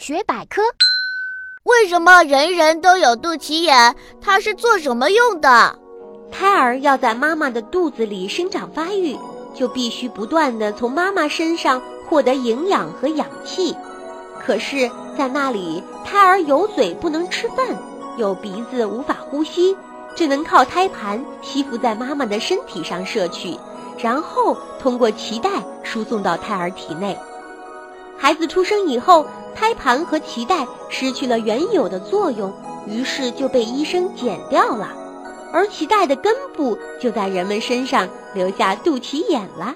[0.00, 0.62] 学百科：
[1.64, 3.94] 为什么人人都有肚脐眼？
[4.18, 5.78] 它是做什么用的？
[6.32, 9.14] 胎儿要在妈妈的肚子里生长发育，
[9.54, 13.76] 就必须不断地从妈妈身上获得营养和氧气。
[14.38, 17.58] 可是，在那里，胎儿有嘴不能吃饭，
[18.16, 19.76] 有鼻子无法呼吸，
[20.16, 23.54] 只能靠胎盘吸附在妈妈的身体上摄取，
[23.98, 25.50] 然后通过脐带
[25.82, 27.18] 输送到胎儿体内。
[28.16, 32.52] 孩子出生以后，胎盘和脐带失去了原有的作用，
[32.86, 34.88] 于是就被医生剪掉了。
[35.52, 39.74] 而脐带的根部就在人们身上留下肚脐眼了。